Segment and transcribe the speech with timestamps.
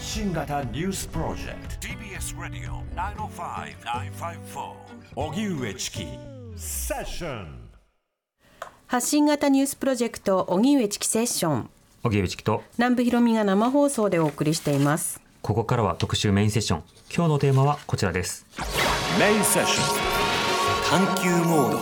[0.00, 1.86] 発信型ニュースプロジェクト。
[1.86, 2.82] TBS ラディオ
[3.28, 4.72] 905-954
[5.14, 6.06] おぎゅうえちき
[6.56, 7.68] セッション
[8.86, 11.70] 発信型ニュースプロジェクト荻上チキセッション。
[12.02, 12.62] 荻上チキと。
[12.78, 15.20] 南部ひろみが生放送でお送りしています。
[15.42, 16.82] ここからは特集メインセッション。
[17.14, 18.46] 今日のテーマはこちらです。
[19.18, 19.84] メインセッショ
[20.96, 21.04] ン。
[21.04, 21.78] 探求モード。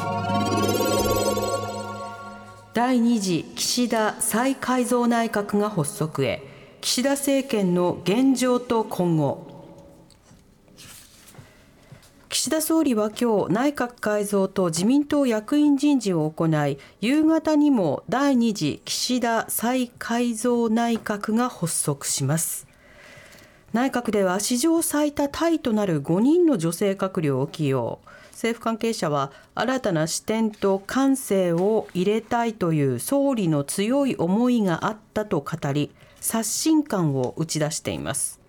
[2.75, 9.47] 第2次岸田再改造内閣が発足へ岸田政権の現状と今後。
[12.29, 22.69] 岸田総理は今日内閣改造と自民党役員人事を行い夕方にも第2次岸田再改造内閣が発足します。
[23.73, 27.99] 内閣では史上最多タイとなる5人の女性閣僚を起用。
[28.31, 35.91] 政府関係者は新たな視点と感性を入れたいという総理の強い思いがあったと語り
[36.21, 38.41] 刷新感を打ち出しています。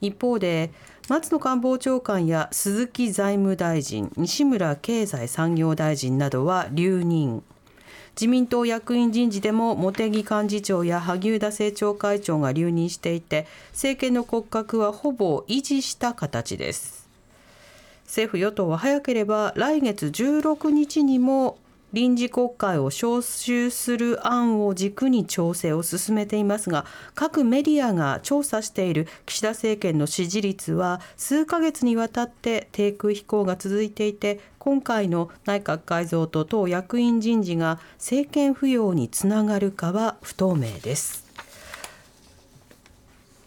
[0.00, 0.70] 一方で
[1.08, 7.42] 松野官房長官や鈴木財務大臣西村経済産業大臣などは留任。
[8.14, 17.08] 自民党役員人事でも茂木幹事長や萩生田政調会長が留任していて政権の骨格はほぼ維持した形です。
[18.04, 21.56] 政府与党は早ければ来月16日にも
[21.92, 41.22] 臨時国会を招集する案を軸に調整を進めていますが各メディアが調査している岸田政権の支持率は数ヶ月にわたって低空飛行が続いていて今回の内閣改造と党役員人事が政権浮揚につながるかは不透明です。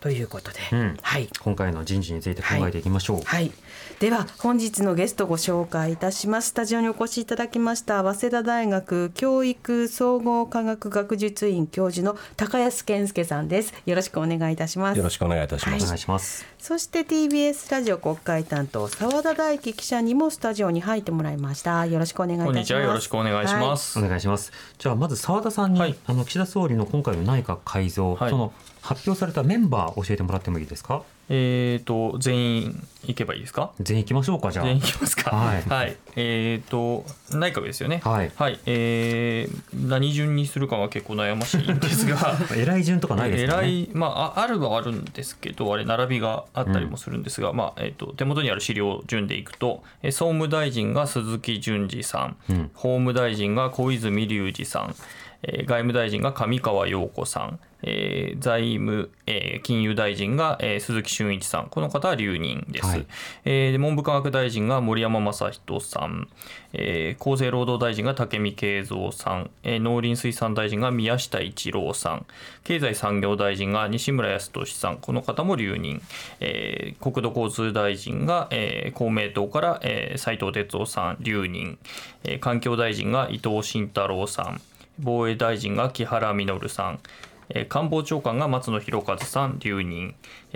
[0.05, 3.51] ということで、うんはい今回の人事について考えていきましょう、はい。
[3.99, 6.49] では本日のゲストご紹介いたします。
[6.49, 13.73] スタジオにお越しいただきました早稲田大学教育総合科学学術院教授の高安健介さんです。
[13.85, 14.97] よろしくお願いいたします。
[14.97, 15.83] よろしくお願いいたします。
[15.83, 21.85] お願いしますそして TBS ラジオ国会担当澤田大樹記者にもスタジオに入ってもらいました。
[21.85, 22.53] よろしくお願いいたします。
[22.53, 23.97] こんにちはよろしくお願いします。
[23.97, 28.51] お願いしますじゃあまず澤田さんに、はいあの岸田総理の今回の内閣改造、はいその
[28.81, 31.01] 発表されたメンバー教えてもらってもいいですか？
[31.29, 33.71] えっ、と全員行けばいいですか？
[33.79, 35.31] 全員行きましょうかじゃあ全員行きますか？
[35.35, 38.01] はいえっ、と内閣ですよね。
[38.03, 38.59] はいはい。
[38.65, 42.37] えー何順にするかは結構悩ましいんですが。
[42.55, 54.95] 偉い順とかないですかね偉いまあああるはあるんですけどあれ並びがあったりもするんですが、まあえっ、と手元にある資料順でいくと、えー総務大臣が鈴木淳司さん、うん法務大臣が小泉隆二さん、
[55.43, 61.67] えー外務大臣が上川陽子さん、えー財務、えー金融大臣が、えー鈴木俊一さん。
[61.67, 63.05] この方は留任です、はい。
[63.45, 66.27] えーで文部科学大臣が森山正人さん、
[66.73, 72.25] えー厚生労働大臣が武見敬三さん、えー農林水産大臣が宮下一郎さん。
[72.63, 74.97] 経済産業大臣が西村康稔さん。
[74.97, 76.01] この方も留任、
[76.39, 81.17] えー国土交通大臣が、えー公明党から、えー斉藤哲夫さん。
[81.19, 81.77] 留任、
[82.23, 84.61] えー環境大臣が伊藤慎太郎さん。
[84.97, 86.93] 防衛大臣が木原稔さん。
[86.93, 87.34] えー
[87.69, 90.15] 官房長官が松野博一さん留任、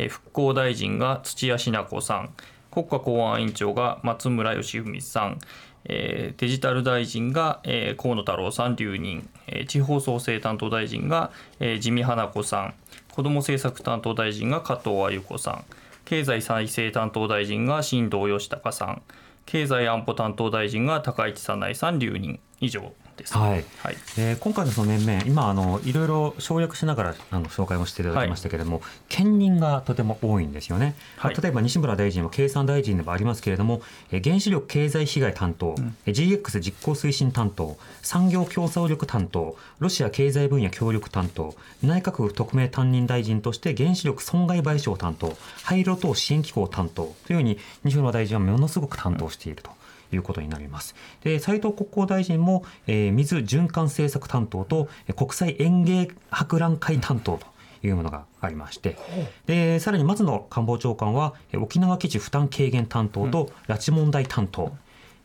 [0.09, 2.33] 復興大臣が土屋品子さん。
[2.71, 5.39] 国家公安委員長が松村義文さん、
[5.85, 7.61] デジタル大臣が、
[7.97, 9.27] 河野太郎さん留任、
[9.67, 12.73] 地方創生担当大臣が、えー自見花子さん。
[13.11, 15.65] 子ども政策担当大臣が加藤鮎子さん。
[16.05, 19.01] 経済再生担当大臣が新藤義孝さん。
[19.45, 22.39] 経済安保担当大臣が高市早苗さん留任。
[22.59, 22.93] 以上。
[23.19, 23.37] です。
[23.37, 30.95] はいはいえー今回のその面々、今あの、いろいろ省略しながらあの紹介をしていただきましたけれども、兼任がとても多いんですよね。
[31.17, 33.81] はい例えば西村大臣は経産大臣でもありますけれども、
[34.11, 35.75] えー原子力経済被害担当、
[36.05, 49.71] えー GX 実行推進担当、産業競争力担当、ロシア経済分野協力担当、内閣府特命担任大臣として原子力損害賠償担当、廃炉等支援機構担当というように、西村大臣はものすごく担当していると。
[50.11, 50.95] いうことになります。
[51.23, 57.47] で、斉藤国交大臣も、えー水循環政策担当とえー国際園芸博覧会担当と
[57.83, 58.97] いうものがありまして、
[59.45, 64.71] で、さらに松野官房長官はえー沖縄基地負担軽減担当と拉致問題担当。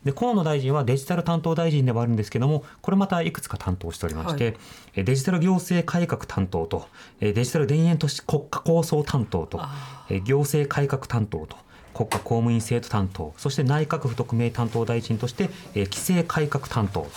[0.05, 4.55] で河野大臣はデジタル担当大臣ではあるんですけども、これまたいくつか担当しておりまして、
[4.93, 6.87] えデジタル行政改革担当と、
[7.19, 9.59] えデジタル田園都市国家構想担当と、
[10.11, 11.57] え行政改革担当と、
[11.95, 17.07] 国家公務員制度担当、そして内閣府特命担当大臣として、えー規制改革担当。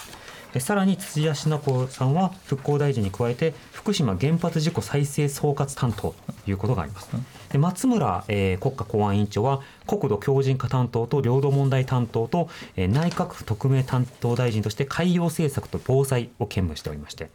[0.60, 6.14] さらに土屋品子さんは復興大臣に加えて福島原発事故再生総括担当と
[6.46, 7.10] いうことがあります。
[7.50, 17.28] で松村、えー国家公安委員長は国土強靭化担当と領土問題担当と、えー内閣府特命担当大臣として海洋政策と防災を兼務しておりまして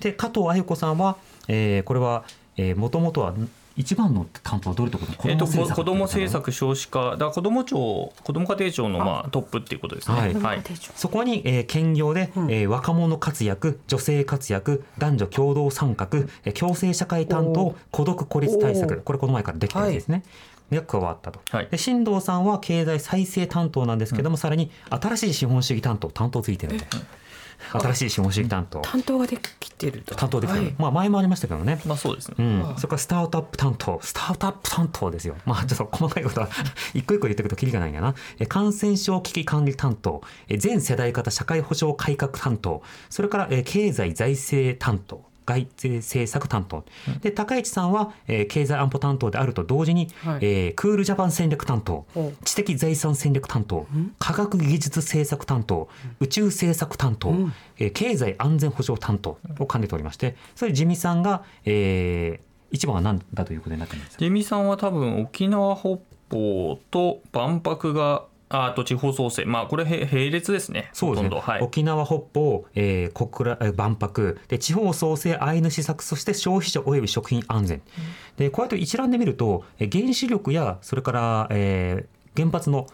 [0.00, 1.16] で加藤鮎子さんは、
[1.46, 2.24] えーこれは
[2.76, 3.34] もともとは
[3.76, 7.10] 一番の担当はどういうところえっと、子子ども政策少子化。
[7.12, 10.16] だから子ども庁子ども家庭庁のまあトップっていうことですね。
[10.16, 10.34] はい。
[10.34, 10.62] はい。
[10.94, 16.08] そこに、えー、兼業で、えー若者活躍女性活躍男女共同参画、
[16.44, 20.22] えー共生社会担お当孤独孤立対お策これこの前からできてるんですね。
[20.72, 21.68] が加わったと、はい。
[21.70, 26.78] で新藤さんは経済再生担当なんですけども、さらに新しい資本主義担当担当ついてるん。
[26.78, 26.86] で
[27.72, 28.80] 新しい資本主義担当。
[28.80, 30.14] 担当ができてると。
[30.14, 30.74] 担当できてる、はい。
[30.78, 31.80] まあ前もありましたけどね。
[31.86, 32.34] まあそうですね。
[32.38, 35.36] うん、それからスタートアップ担当、スタートアップ担当ですよ。
[35.44, 36.48] まあちょっと細かいことは
[36.94, 38.14] 一個一個言っていくとキリがないんだな。
[38.38, 45.24] え感染症危機管理担当、え全世代型社会保障改革担当、それからえ経済財政担当。
[45.46, 46.84] 外政政策担当。
[47.22, 50.38] で高市さんは、えー経済安保担当であると同時に、はい。
[50.42, 53.86] えークールジャパン戦略担当お知的財産戦略担当
[54.18, 55.88] 科学技術政策担当
[56.20, 57.34] 宇宙政策担当、
[57.78, 64.18] えー経済安全保障担当を兼ねておりましてそれ自民さんが、えー一番は何だということになってるんですか？
[64.18, 65.98] ジェミさんは多分沖縄北
[66.30, 69.44] 方と万博がああと地方創生。
[69.44, 70.88] まあこれへ並列ですね。
[70.92, 71.52] そうですね、ほとんど。
[71.52, 71.62] はい。
[71.62, 74.38] 沖縄北方、えー、小倉えー万博。
[74.48, 77.82] で地方創生アイヌ施策そして消費者および食品安全、
[78.36, 82.86] でこうやって一覧で見るとえー原子力やそれから、えー原発の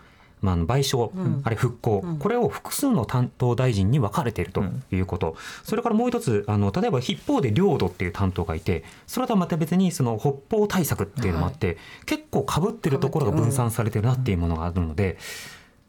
[0.43, 1.11] まあ、賠償、
[1.45, 15.17] あれ復興、これを複数の担当大臣に分かれているということ、それからもう一つあの例えば一方で領土っていう担当がいてそれとはまた別にその北方対策っていうのもあって、結構かぶってるところが分散されてるなっていうものがあるので、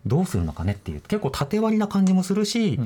[0.06, 2.80] どうするのかねっていう結構縦割りな感じもするし、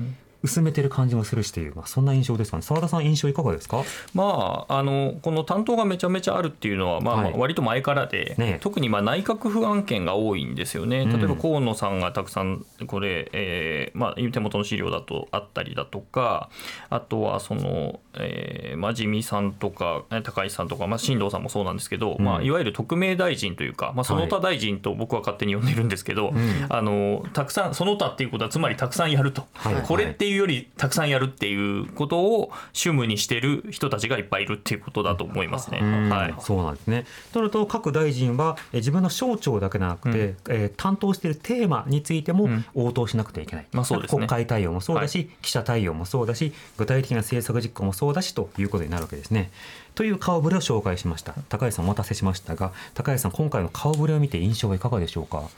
[0.44, 2.64] 薄めてる感じもするしという、まあ、そんな印象ですかね。
[2.64, 3.84] 澤田さん印象いかがですか？
[4.14, 7.32] まあ、あのこの担当がめちゃめちゃあるっていうのは、まあはい。
[7.32, 8.58] まあ割と前からで、ね。
[8.62, 16.50] 特にまあ内閣府案件が多いんですよね、うん例えば河野さんがたくさん、これ、えーまあ、手元の資料だとあったりだとか、
[16.90, 22.26] あとはその、えーまあ、自見さんとか、え高市さんとか、まあ、新藤さんもそうなんですけど、うん。
[22.26, 26.34] まあ、いわゆる特命大臣というか、まあ、その他大臣と僕は勝手に呼んでるんですけど、
[26.70, 29.76] あのたくさん、その他っていうことは、つまりたくさんやると、はい。
[29.82, 35.80] これっていうより、たくさんやるっていうことを主務にしてる人たちがいっぱいいるっていうことだと思いますね。
[35.82, 37.06] うんはいそうなんですね。
[37.34, 43.68] となると各大臣はえー自分の省庁だけでなくて、えー担当しているテーマについてもん応答しなくてはいけない。
[43.72, 49.52] まあそうですね国会対応もそうだし、記者対応もそうだし具体的な政策実行もそうだしということになるわけですね。
[49.96, 55.50] という顔ぶれを紹介しました高橋さんお待たせしましたが高橋さん今回の顔ぶれを見て印象はいかがでしょうか？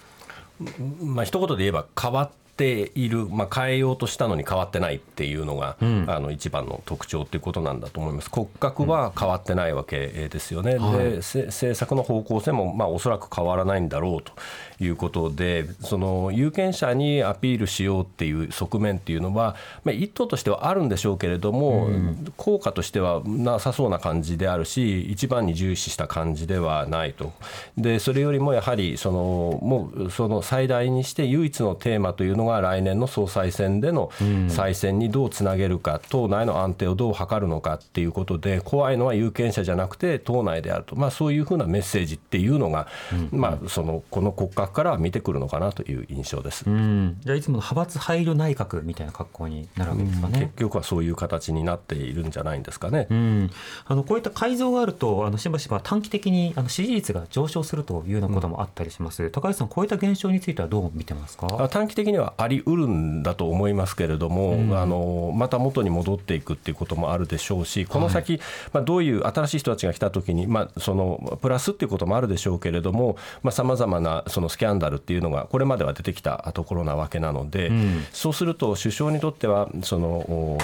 [1.03, 8.29] まあ一言で言えば変わっている、まあ、変えようとしたのに変わってないっていうのが、んあの一番の特徴っていうことなんだと思います。
[8.29, 10.77] 骨格は変わってないわけですよね。
[10.77, 14.33] はいでせ政策の方向性もまあおそらく変わらないんだろうと
[14.83, 21.89] いうことでその有権者にアピールしようっていう側面っていうのは、まあ、一党としてはあるんでしょうけれども、
[22.37, 27.31] 効果としてはなさそうな感じであるし一番に重視した感じではないと。
[27.77, 34.11] でそれよりもやはりそのもうその最大にして唯一のテーマというのが来年の総裁選での
[34.47, 42.87] 再選にどうつなげるか、党内の安定をどう図るのかっていうことで怖いのは有権者じゃなくて党内であると、まあ、そういうふうなメッセージっていうのが、
[43.31, 46.63] まあ、そのこの骨格からは見てくるのかなという印象です。
[46.67, 47.17] うん。
[47.23, 50.39] じゃあいつもの派閥配慮内閣みたいな格好になるわけですかね。
[50.39, 53.07] 結局はそういう形になっているんじゃないんですかね。
[53.09, 53.51] うん、
[53.85, 61.47] あのこういった改造があるとあのしばしば短期的にあの支持率が上昇するというようなこともあったりします、高橋さんこういった現象についてはどう見てますか？
[61.59, 68.39] あ短期的にはあり得るんだと思いますけれども、あのまた元に戻っていくっていうこともあるでしょうし、この先、
[68.71, 73.17] まあ、どういう新しい人たちが来たときに、まあ、そのプラスっていうこともあるでしょうけれども、
[73.51, 77.71] さまざ、まなそのスキャンダルっていうのが、これまでは出てきたところなわけなので、
[78.13, 80.57] そうすると、首相にとっては、そのお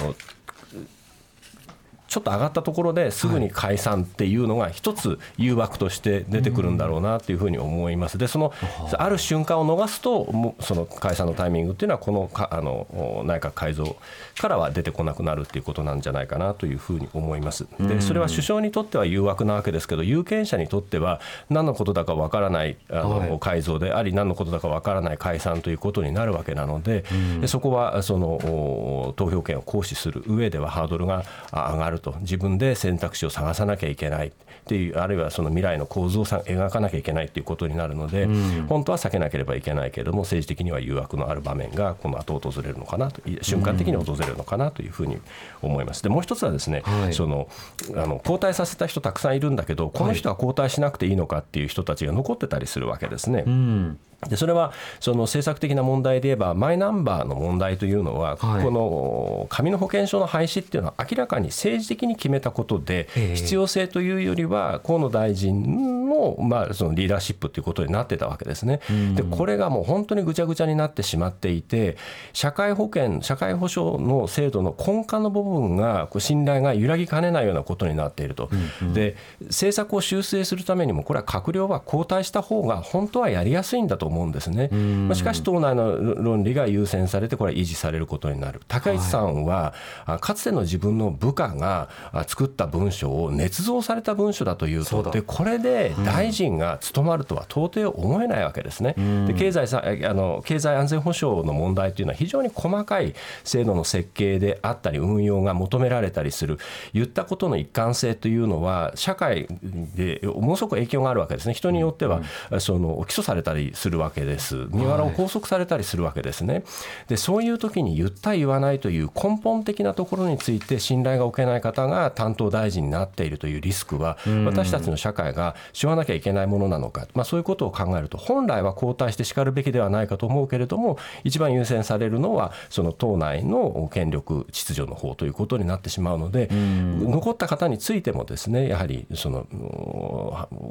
[2.08, 8.18] ちょっと上がったところですぐに解散っていうのが一つ誘惑として出てくるんだろうなというふうに思います。
[8.18, 8.52] でその
[8.96, 12.86] ある瞬間を逃すとその解散のタイミングっていうのはこのかあの
[13.20, 13.96] お内閣改造
[14.38, 17.66] からは出てこなくなるっていうことなんじゃないかなというふうに思います。
[17.80, 21.20] でそれは首相にとっては誘惑なわけですけど有権者にとっては
[21.50, 27.04] 何のことだかわからないあの、はい改造であり何のことだかわからない解散ということになるわけなので,、
[27.40, 32.14] でそこはそのお投票権を行使する上ではハードルがあ上がると。
[32.20, 34.32] 自分で選択肢を探さなきゃいけない。
[34.66, 38.26] っていうあるいはその未来の構図をさ描かなきゃいけないっていうことになるので、
[38.68, 43.20] 本当は避けなければいけないけれども政治的には誘惑のある場面がこの後訪れるのかなと。
[43.30, 45.18] い瞬間的に訪れるのかなというふうに
[45.62, 46.02] 思います。
[46.02, 47.14] でもう一つはですね、はい。
[47.14, 47.48] その
[47.94, 53.44] あの交代させた人たくさんいるんだけどこの人は交代しなくていいのかっていう人たちが残ってたりするわけですね。
[53.46, 58.64] うんでそれはその政策的な問題で言えばマイナンバーの問題というのは、はい。
[58.64, 63.36] この紙の保険証の廃止っていうのは明らかに政治的に決めたことで、ええ。
[63.36, 68.80] 必要性というよりは河野大臣の,、まあそのリーダーシップということになってたわけですね。
[69.14, 71.96] でこれがもう本当にぐちゃぐちゃになってしまっていて
[72.32, 78.48] 社会保険社会保障の制度の根幹の部分が信頼が揺らぎかねないようなことになっていると。
[78.94, 84.68] で政策を修正するためにもこれは閣僚は交代した方が本当はやりやすいんだと思うんですね。
[84.68, 88.60] まあしかし党内の論理が優先されてこれは維持されることになる。
[88.68, 95.10] 高市さんは、あかつての自分の部下があ作った文書を捏造された文書だというそうだ。
[95.10, 98.94] とでこれで大臣が務まるとは到底思えないわけですね。
[99.26, 106.58] で経済さあの経済安全保障の問題というのは非常に細かい制度の設計であったり運用が求められたりする
[106.92, 109.46] 言ったことの一貫性というのは社会
[109.94, 111.54] でものすごく影響があるわけですね。
[111.54, 112.22] 人によっては
[112.58, 114.68] その起訴されたりするわけです。
[114.70, 116.62] 身柄を拘束されたりするわけですね。
[117.08, 139.54] でそういう時に言った言わないという根本的なところについて信頼が置けない方が担当大臣になっているというリスクは私たちの社会がしわなきゃいけないものなのか、まあ、そういうことを考えると本来は交代してしかるべきではないかと思うけれども一番優先されるのはその党内の権力秩序の方ということになってしまうので残った方についてもですねやはりそのう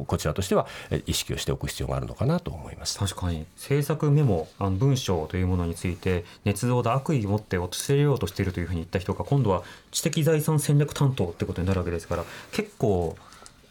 [0.01, 2.99] んこちらとしてはえ意識をしておく必要があるのかなと思います。
[3.15, 13.15] 確かに政策メモあの文章というものについて捏造で悪意を持って落とせようとしているというふうに言った人が今度は知的財産戦略担当ってことになるわけですから結構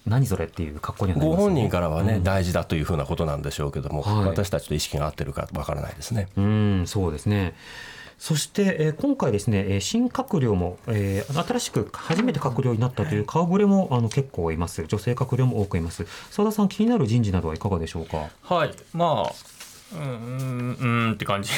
[0.07, 6.29] 何それっていう格好にはなりますよねご本人からはね、うん大事だというふうなことなんでしょうけども、はい私たちと意識が合ってるかわからないですね。
[6.37, 7.55] うん、そうですね。
[8.19, 14.85] そして、えー今回ですね、えー新閣僚も、えー新しく初めて閣僚になったという顔ぶれもあの結構います。
[14.87, 16.07] 女性閣僚も多くいます。
[16.31, 18.29] 澤田さん、気になる人事などはいかがでしょうか？
[18.43, 19.33] はい、まあ、
[19.95, 21.51] うん、うんうんって感じ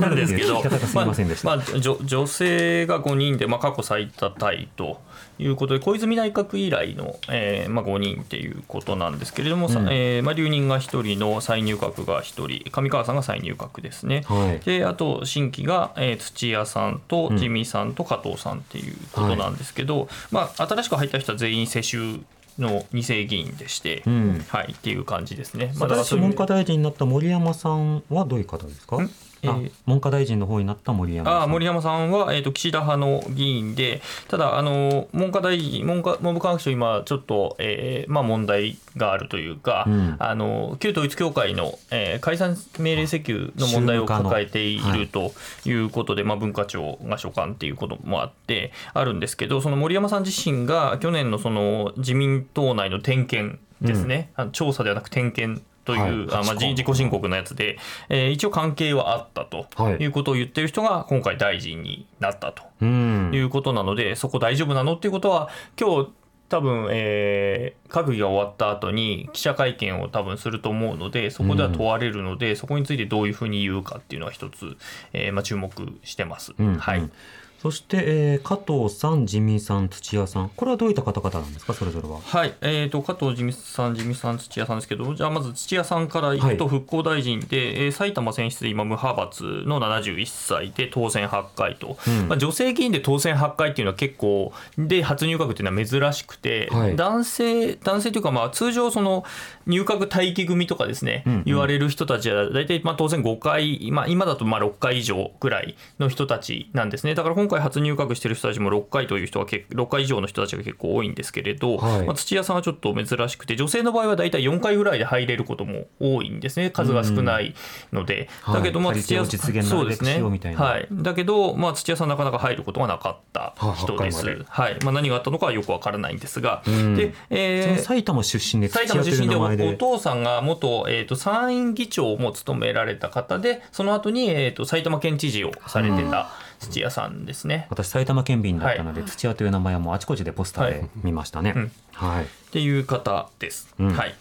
[0.00, 0.62] なんですけど、
[0.94, 5.00] まあまあ女女性が5人で、まあ、過去最多タイと
[5.38, 9.88] いうことで、小泉内閣以来の、えーまあ、5人っていうことなんですけれども、さうん。
[9.88, 14.24] えーまあ、留任が1人の再入閣が1人、上川さんが再入閣ですね。
[14.26, 14.64] はい。
[14.64, 22.20] であと新規が、えー土屋さんと自見さんと加藤さんっていうことなんですけど、まあ、新しく入った人は全員世襲
[22.58, 24.44] の2世議員でして、うん。
[24.48, 25.72] はい、っていう感じですね。
[25.76, 28.98] まあ、だから新しそういうい文科大臣になった森山さんはどういう方ですか？
[29.46, 31.42] んえあー文科大臣の方になった森山さん。
[31.42, 40.16] あ森山さんは、えー、と岸田派の議員で、ただ、あの文科大臣文科文部科学省、今、ちょっと、えーまあ、問題があるというか、うん。
[40.18, 45.32] あの旧統一教会の、えー解散命令請求の問題を抱えていると
[45.64, 45.78] い。
[45.78, 56.40] うことで、まあ、文化庁が所管っていうこともあって、あるんですけど、その森山さん自身が去年のその自民党内の点検ですね、あの調査ではなく点検という、はい。
[56.40, 57.78] あまあ、自己申告のやつで、
[58.10, 59.94] えー一応関係はあったとはい。
[59.94, 62.62] いうことを言ってる人が今回大臣になったと。
[62.82, 63.30] うん。
[63.32, 65.48] いうことなので、そこ大丈夫なのっていうことは
[65.80, 66.10] 今日
[66.50, 74.76] 多分、えー閣議が終わった後に記者会見を多分すると思うのでそこでは問われるので、そこについてどういうふうに言うかっていうのは一つ、
[75.14, 75.72] えーまあ、注目
[76.04, 76.52] してます。
[76.58, 76.76] うん。
[76.76, 76.98] はい。
[76.98, 77.12] うん
[77.60, 82.20] そして、えー加藤さん、自見さん、土屋さん、これはどういった方々なんですか、それぞれは。
[82.22, 86.74] はい、えー、と加藤自見さん、自見さん、土屋さんですけど、じゃあまず土屋さんからいくと、はい。
[86.78, 92.28] 復興大臣で、えー埼玉選出で今、無派閥の71歳で当選8回と、うん。
[92.28, 96.96] まあ、女性議員で当選8回っていうのは結構、で、初入閣っていうのは珍しくて、はい。
[96.96, 99.24] 男性、男性というか、まあ、通常、その
[99.68, 101.42] 入閣待機組とかですね、うんうん。
[101.44, 107.14] 言われる人たちは、大体まあ当選5回、まあ、今だとまあ6回以上ぐらいの人たちなんですね。
[107.14, 112.06] だから今回初入閣してる人たちも6回という人は結6回以上の人たちが結構多いんですけれど、はい。
[112.06, 116.70] まあ、土屋さんはちょっと珍しくて女性の場合は大体4回ぐらいで入れることも多いんですね。
[116.70, 117.54] 数が少ない
[117.92, 120.62] ので、うんだけどまあはい土屋パリティを実現なるべくしようみたいな。
[120.62, 124.76] はい、だけど、まあ、土屋さんなかなか入ることがなかった人です、はい。
[124.82, 126.96] まあ、何があったのかはよくわからないんですが、うん。
[126.96, 137.66] で、え埼玉出身で埼玉出身ででお父さんが元、えー、と参院議長も務められた方でその後に、えー、と埼玉県知事をされてた土屋さんですね。
[137.70, 141.52] 私埼玉県民だったので、土屋という名前はもうあちこちでポスターで見ましたね。
[141.54, 142.24] うんはい。
[142.24, 143.74] っていう方です。
[143.78, 144.14] うんはい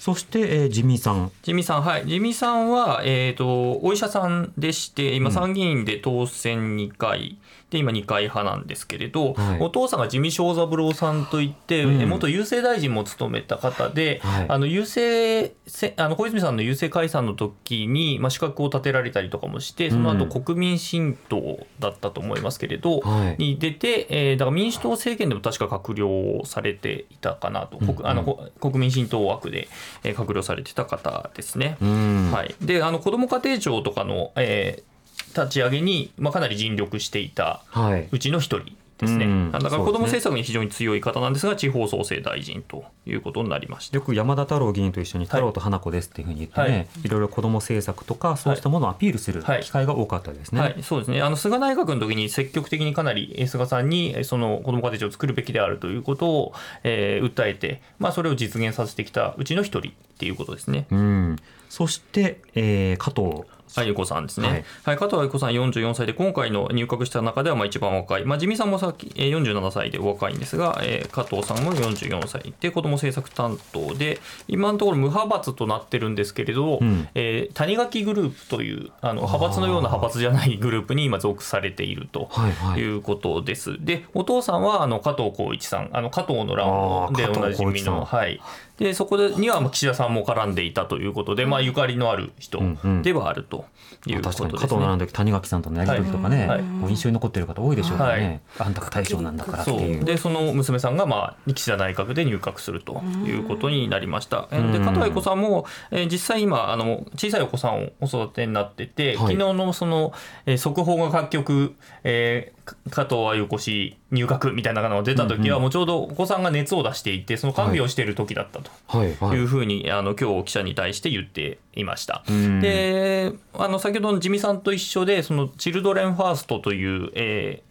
[0.00, 1.30] そして、えー、自見さん。
[1.42, 7.36] ジミさん、はい、ジミさんは、えー、とお医者さんでして、今、参議院で当選2回
[7.70, 9.60] で今二階派なんですけれど、はい。
[9.60, 12.00] お父さんが自見正三郎さんといって、うん。
[12.00, 14.46] え元郵政大臣も務めた方で、はい。
[14.48, 23.42] あの郵政せあの小泉さんの郵政解散の時に、まあ、資格を立てられたりとかもしてその後うん国民新党だったと思いますけれど、はい。
[23.42, 29.68] に出て、えーだから民主党政権でも確か閣僚されていたかなと、国あのこ国民新党枠で、
[30.02, 31.76] えー閣僚されてた方ですね。
[31.80, 32.32] うん。
[32.32, 34.89] はい、であの子ども家庭庁とかの、えー
[35.34, 38.08] 立ち上げに、まあ、かなり尽力していたはい。
[38.10, 39.50] うちの一人ですね、うん。
[39.50, 43.96] だから子ども政策に非常に強い方なんですが地方創生大臣ということになりました。
[43.96, 47.06] よく山田太郎議員と一緒に太郎と花子ですっていうふうに言ってね、はい。
[47.06, 49.62] い、ろいろ子ども政策とかそうしたものをアピールするはい。
[49.62, 50.60] 機会が多かったですね。
[50.60, 51.22] はい、そうですね。
[51.22, 56.52] あの菅内閣の時に積極的にかなりえー菅さんにえーその子ども家庭庁を作るべきであるということを、
[56.84, 60.86] えー訴えて、まあそれを実現させてきたうちの一人っていうことですね。
[60.90, 61.36] うん、
[61.70, 63.44] そして、えー加藤
[63.76, 77.08] あゆこさんですね、ははいい加藤あゆこさん44歳で今回の入閣した中ではまあ一番若い、まあ、自民さんもさっきえー47歳でお若いんですが、えー加藤さんも44歳で子ども政策担当で今のところ無派閥となってるんですけれど、ん。
[77.14, 82.28] えー谷垣グループというあの派閥のような派閥じゃないグループに今属されていると。
[82.30, 82.80] はいはい。
[82.80, 83.76] いうことです。
[83.84, 88.40] で、お父さんはあの加藤浩一さん、あの加藤の乱でおなじみの、はい。
[88.80, 93.02] で、そこでにはまあ岸田さんも絡んでいたということで、まあゆかりのある人うんうん。
[93.02, 93.66] ではあると
[94.06, 94.78] いうこと確かに加ですね。
[94.80, 96.62] 藤の時谷垣さんとのやり取りとかね、はい。
[96.62, 100.00] もう印象に残っている方多いでしょうからね、はあんたが大将なんだからってそいう。
[100.00, 100.04] う。
[100.04, 104.48] でその娘さんが、まあ、岸田内閣で入閣するということになりました。
[104.50, 104.72] うん。
[104.82, 109.16] 加藤愛子さんも、えー実際今あの小さいお子さんをお育てになってて、はい。
[109.16, 110.14] 昨日のその、
[110.46, 112.59] えー速報が各局、えーか
[112.90, 118.70] 加藤愛子氏入閣みたいなのが出た時は、もうちょうどお子さんが熱を出していてその看病をしている時だったと。
[118.86, 122.24] はいうふうにあの今日記者に対して言っていました。
[122.30, 127.69] んであの先ほどの自見さんと一緒でそのチルドレンファーストという、えー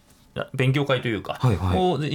[0.53, 1.77] 勉強会というか、はいはい。
[1.77, 2.09] をず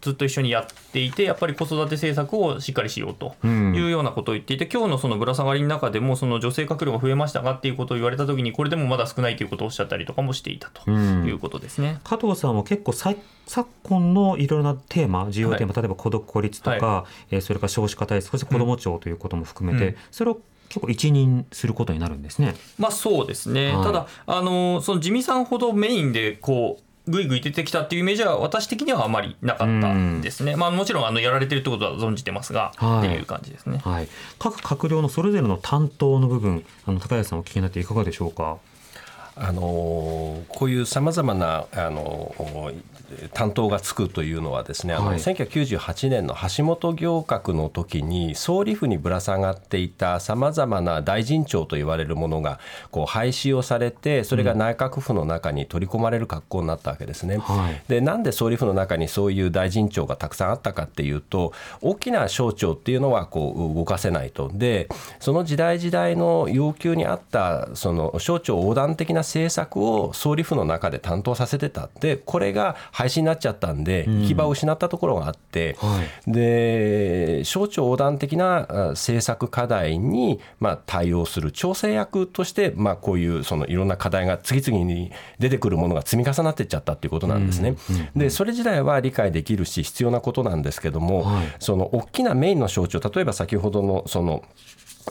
[0.00, 3.74] ずっと一緒にやっていてやっぱり子育て政策をしっかりしようとうん。
[3.74, 11.26] いうようなことを言っていて、今日のそのぶら下がりの中でもその女性閣僚が増えましたかっていうことを言われた時にこれでもまだ少ないということをおっしゃったりとかもしていたとうん。
[11.26, 12.00] いうことですね。
[12.04, 13.14] 加藤さんは結構さ
[13.46, 19.96] 昨今のいろいろなテーマ重要テーマ、例えば孤独孤立とか、えーそれから少子化対策そして子ども庁ということも含めて、うん。
[20.10, 22.54] それを結構一任することになるんですね。
[22.78, 23.84] まあそうですね、はい。
[23.84, 33.78] ただ、あのその自見さんほどメインでこうぐいぐい出てきたっていうイメージは私的にはあまりなかったですね、まあ、もちろんあのやられてるってことは存じてますが、はいっていう感じですね。
[33.78, 38.58] はい、各閣僚のそれぞれの担当の部分あの高谷さんお聞きになっていかがでしょうか？
[39.36, 42.34] あのこういうさまざまなあの
[43.32, 45.18] 担当がつくというのはですね、あのはい。
[45.18, 57.38] 1998年の橋本行革の時に総理府にぶら下がっていたさまざまな大臣庁と言われるものがこう廃止をされてそれが内閣府の中に取り込まれる格好になったわけですね。
[57.38, 57.82] はい。
[57.88, 64.50] でなんで総理府の中にそういう大臣庁がたくさんあったかっていうと大きな省庁っていうのはこう動かせないと。
[64.52, 64.88] で
[65.20, 71.88] その時代時代の要求に合ったその省庁横断的な政策を総理府の中で担当させてた。
[72.00, 76.32] でこれが廃止になっちゃったんで行き場を失ったところがあって、はい。
[76.32, 81.52] で省庁横断的なあ政策課題にまあ対応する。
[81.52, 87.76] 調整役としてまあこういうそのいろんな課題が次々に出てくるものが積み重なっていっちゃったっていうことなんですね。
[88.16, 91.46] でそれ自体は理解できるし必要なことなんですけども、はい。
[91.60, 94.42] その大きなメインの省庁例えば先ほどのその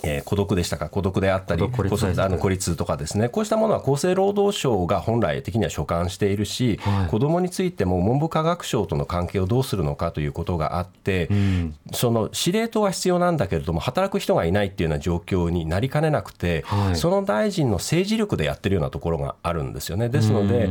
[0.03, 3.29] えー孤独でしたか孤独であったり孤立あの孤立とかですね。
[3.29, 7.07] こうしたものは厚生労働省が本来的には所管しているし、はい。
[7.07, 11.75] 子どもについても文部科学省との関係をどうするのかということがあって、ん。
[11.93, 16.95] その司令塔は必要なんだけれども働く人がいないっていうような状況になりかねなくて、はい。
[16.95, 20.09] その大臣の政治力でやってるようなところがあるんですよね。
[20.09, 20.69] ですので、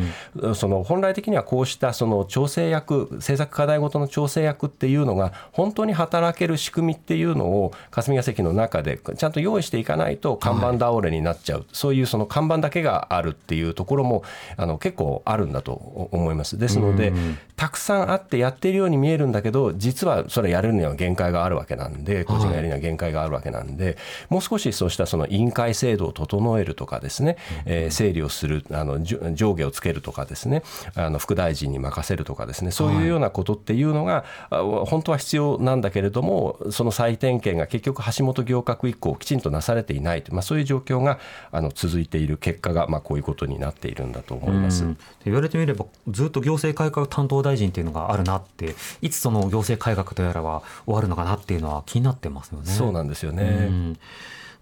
[0.55, 14.23] その本来的にはこうしたその調整役政策課題ごとの調整役っていうのが本当に働ける仕組みっていうのを霞が関の中でちゃんと用意していかないと看板倒れになっちゃう、そういうその看板だけがあるっていうところも
[14.57, 15.73] あの結構あるんだと
[16.13, 16.59] 思います。
[16.59, 17.13] ですので、
[17.57, 23.97] たくさんあってやっているように見えるんだけど実はそれやるには限界があるわけなんで個人がやるには限界があるわけなんで、
[24.29, 30.63] もう少しそうしたその委員会制度を整えるとかですね、えー整理をするあの上下をつけるとかですね
[30.95, 41.21] あの副大臣に任せるとかですねそういうようなことっていうのが、あ本当は必要なんだけれどもその再点検が結局橋本行革以降きちんとなされていないと、まあ、そういう状況が
[41.53, 44.85] あの続いている結果が、まあ、こういうことになっているんだと思います。
[44.85, 52.67] うん言われてみればずっと行政改革担当大臣っていうのがあるなっていつその行政改革とやらは終わるのかなっていうのは気になってますよね。
[52.67, 53.99] そうなんですよね、うん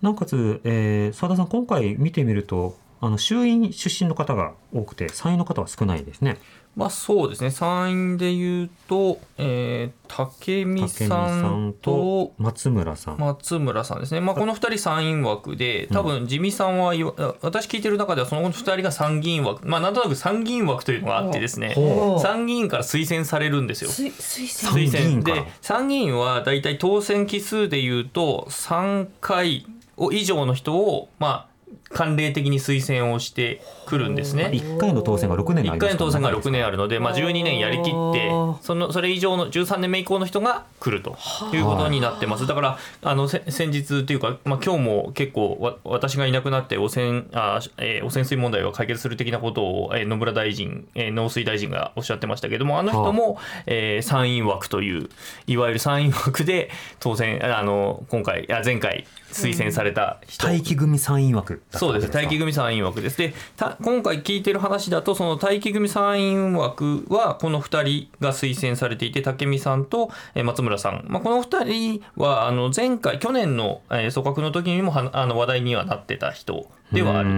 [0.04, 6.38] なおかつ、えー、澤田さん今回見てみるとあの衆院出身の方が多くて参院の方は少ないですね。
[6.76, 7.50] まあそうですね。
[7.50, 13.18] 参院でいうと、えー、武見さんと松村さん。
[13.18, 17.04] 松村さんですね、まあ、この2人参院枠で多分自見さんは、うん、
[17.42, 19.66] 私聞いてる中ではその2人が参議院枠。
[19.66, 21.74] まあなんとなく参議院枠というのがあってですね。
[22.20, 23.90] 参議院から推薦されるんですよ。
[23.90, 25.22] 推薦。
[25.22, 29.64] で参議院は大体当選期数でいうと3回
[30.10, 31.53] 以上の人をまあ
[31.94, 34.50] 慣例的に推薦をしてくるんですね。
[34.52, 38.30] 1回の当選が6年あ1回の当選が6年あるので、まあ、12年やりきって
[38.60, 41.16] そのそれ以上の13年目以降の人が来ると
[41.52, 42.46] いうことになってます。
[42.46, 55.08] だからあの先日というか、まあ、今日も結構わ私がいなくなって汚染あ、えー、汚染水問題を解決する的なことを、えー、野村大臣、えー、農水大臣がおっしゃってましたけどもあの人も、えー、参院枠という
[55.46, 62.12] いわゆる参院枠で当選あの今回あ前回推薦された人、待機組参院枠そうです。
[62.12, 63.18] 待機組参院枠です。
[63.18, 63.34] で
[63.82, 70.10] 今回聞いてる話だとその待機組参院枠はこの2人が推薦されていて武見さんと
[70.42, 77.30] 松村さん、まあ、この2人はあの前回去年の組閣の時にもあの話題にはなってた人ではある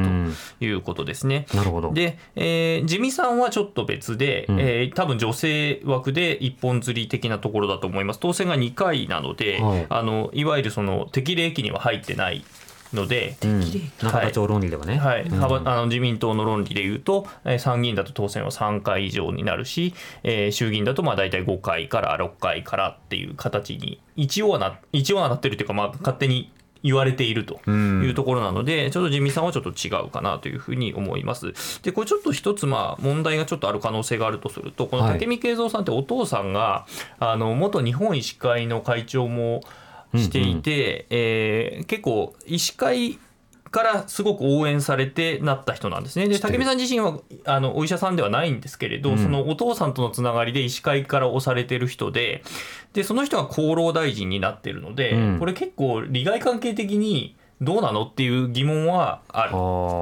[0.60, 1.46] ということですね。
[1.54, 1.92] なるほど。
[1.92, 8.20] で、えー、自見さんはちょっと別で、うん、えー、多分女性枠で一本釣り的なところだと思います。
[8.20, 12.44] 当選が2回なので、はい、あのいわゆるその適齢期には入ってない
[12.94, 13.60] ので、うん、
[14.02, 26.52] 中田町論理ではね、はい、うん、あの自民党の論理でいうと、えー、参議院だと当選は3回以上になるし、えー、衆議院だとまあ大体5回から6回からっていう形に一応はな一応はなってるというか、まあ、勝手に
[26.86, 31.52] 言われているというところなので、ちょっと自民さんはちょっと違うかなというふうに思います。
[31.82, 36.86] で、これちょっと一つまあ問題がちょっとある可能性があるとすると、この武見敬三さんってお父さんが、
[37.18, 39.62] あの元日本医師会の会長も
[40.18, 43.18] していて、うんうん、えー、結構医師会
[43.70, 46.28] からすごく応援されてなった人なんですね。
[46.28, 52.42] で武見さん自身はあのお医者さんではないんですけれど、うん、そのお父さんとのつながりで医師会から押されてる人で
[52.94, 59.52] でその人が厚労大臣になってるので、うん、これ結構利害関係的にどうなのっていう疑問はある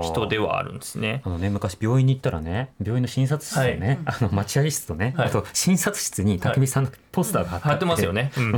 [0.07, 1.23] 人ではあるんですね。
[1.25, 8.33] あのね昔病院に行ったらね病院の診察室とね、はい、あの待合室とね、はい、あと診察室に武見さんのポスターが貼ってますよね。
[8.37, 8.53] うん、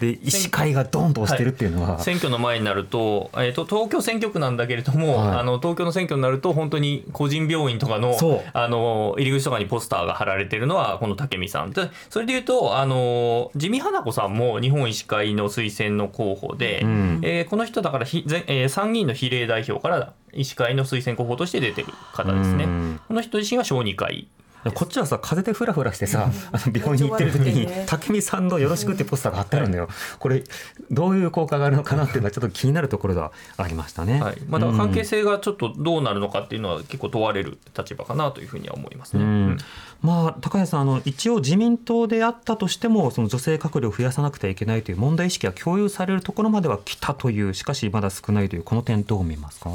[0.00, 8.16] で医師会がドンと押してるっていうのは、はい、選挙の前になると,、えーと、東京選挙区なんだけれども、はい、あの東京の選挙になると本当に個人病院とかの
[8.52, 11.70] あの入り口とかにポスターが貼られてるのはこの武見さん。
[11.70, 22.66] でそれでいうとあの地味花子さんも日本医師会の推薦の候補で、うん、えー、この人だからひ、えー、参議院の比例代表から医師会の推薦候補として出てる方ですね。
[23.08, 24.28] この人自身は小児科医
[24.74, 29.88] こっちはさ風でふらふらしてさあの病院に行ってる時に 武見さんの「よろしく」ってポスターが貼ってあるんだよ。
[30.18, 30.42] これ
[30.90, 34.20] どういう効果があるのかなっていうのはちょっと気になるところがありましたね。
[34.20, 39.22] はい、まあ、だから関係性がちょっとどうなるのかっていうのは結構問われる立場かなというふうには思いますね。
[39.22, 39.58] うん、
[40.00, 49.70] まあ高谷さんあの一応自民党であったとしてもその女性閣僚を増やさなくてはいけないという問題意識が共有されるところまでは来たというしかしまだ少ないというこの点どう見ますか？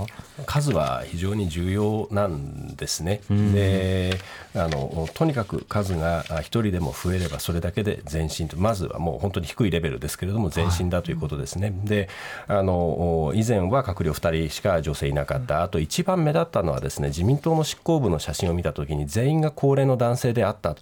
[0.46, 3.22] 数は非常に重要なんですね。
[3.30, 4.18] うん、で
[4.56, 11.68] あのとにかく数が1人でも増えればそれだけで前進とまずはもう本当に低いレベルですけれども前進だということですね。
[11.68, 12.10] はい、で
[12.48, 20.82] あの以前は閣僚2人しか女性いなかったあと一番目立ったのはですね自民党の執行部の写真を見た時に全員が高齢の男性であったと。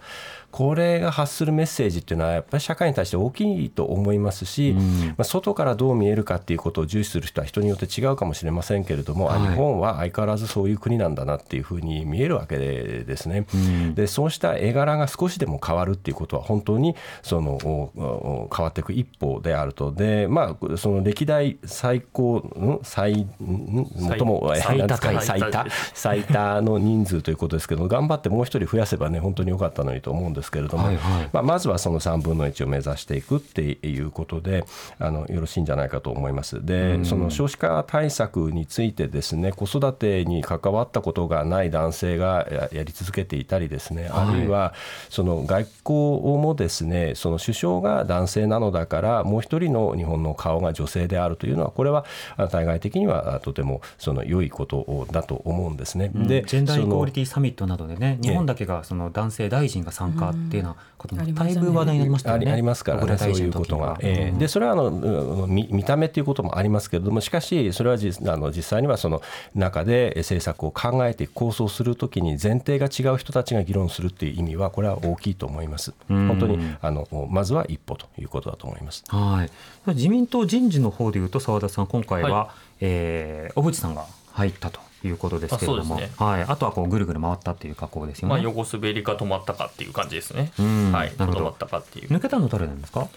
[0.52, 19.92] これが発するメッセージっていうのはやっぱり社会に対して大きいと思いますし、うん、まあ、外からどう見えるかっていうことを重視する人は人によって違うかもしれませんけれども、はい、日本は相変わらずそういう国なんだなっていうふうに見えるわけでですね、うん、でそうした絵柄が少しでも変わるっていうことは本当にその変わっていく一歩であると。
[19.94, 34.66] で、まあ、その歴代最高最最も最多最多最多の人数ということですけど頑張ってもう一人増やせばね本当に良かったのにと思うんですけれども、はいはい、まあ、まずはその3分の1を目指していくっていうことで
[35.00, 36.66] あのよろしいんじゃないかと思います。
[36.66, 44.74] で、その少子化対策についてですね子育てに関わったことがない男性がやり続けていたりですね、あるいは
[45.10, 52.06] その外交もですねその首相が男性なのだからもう一人の日本の顔が女性であるというのはこれは
[52.52, 56.10] 対外的にはとてもその良いことだと思うんですね。
[56.14, 62.52] でジェンダーイコーリティサミットなどでね日本だけがその男性大臣が参加っていうのはこともだいぶ話題になりましたよね。
[62.52, 63.98] ありますからねそういうことが。
[64.02, 69.22] えー、でそれはあの見見た目ということもありますけれどもしかしそれはじあの実際にはその
[69.56, 75.94] 中で政策を考えて構想するときに前提が違う人たちが議論するっていう意味はこれは大きいと思います。
[76.08, 79.04] 本当にあのまずは一歩ということだと思います。
[79.08, 79.52] はい。
[79.94, 82.50] 自民党人事の方でいうと澤田さん今回は、はい、
[82.82, 86.12] えー、小渕さんが入ったということですけれども、ね。
[86.18, 88.36] はい、あとはこうぐるぐる回ったっていう格好ですよね。
[88.36, 90.52] まあ、横滑りか止まったかっていう感じですね。
[90.60, 90.92] うん。
[90.92, 92.10] はい、止まったかっていう。
[92.10, 93.10] 抜けたの誰なんですか、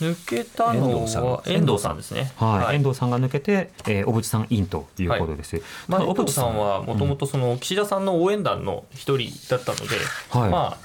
[0.00, 2.32] 抜けたの遠藤さんは遠藤さんですね。
[2.36, 2.76] はい。
[2.76, 5.60] 遠藤さんが抜けて、えー小渕さんインということです。
[5.88, 9.96] まあ、ただ小渕さんはもともとその岸田さんの応援団の一人だったので、
[10.30, 10.50] はい。
[10.50, 10.78] ま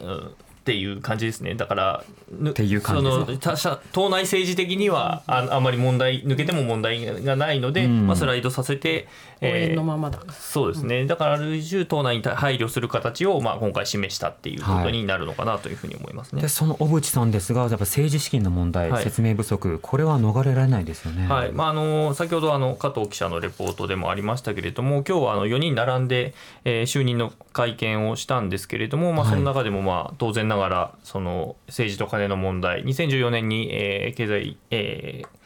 [0.00, 0.34] あ、うん
[0.68, 1.54] っていう感じですね。
[1.54, 8.06] だから、ぬっていう感じですかその党内政治的にはああまり問題抜けても問題がないので、うん。
[8.06, 9.08] まあ、スライドさせて、
[9.42, 10.20] 応援のーままだ。
[10.32, 11.06] そうですね。
[11.06, 16.42] だからある種党内に配慮する形をまあ今回示したっていうことになるのかなというふうに思いますね。
[16.42, 21.26] でその小渕さんですがやっぱ政治資金の問題、はい説明不足これは逃れられないですよね。
[21.28, 35.37] はいまあ、あの先ほどあの加藤記者のレポートでもありましたけれども、今日はあの4人並んで、えー就任の会見をしたんですけれども、まあ、はいその中でもまあ当然ながら、その政治と金の問題、2014年に、えー経済、えー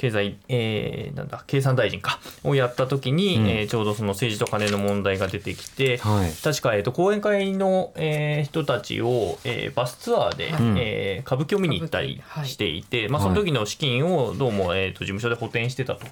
[0.00, 3.46] 経済、えーなんだ経産大臣かをやった時に、うん。
[3.48, 6.32] えーちょうどその政治と金の問題が出てきて、はい。
[6.42, 12.46] 確か、えー、と講演会の、えー人たちを、えーバスツアーで、んえー歌舞伎を見に行ったりはい。
[12.48, 13.34] していて、まあ、はい。
[13.34, 16.06] その時の資金をどうも、えー、と事務所で補填してたと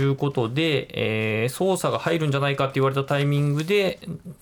[0.00, 3.98] いうことで、えー捜査が入るんじゃないかって言われたタイミングで、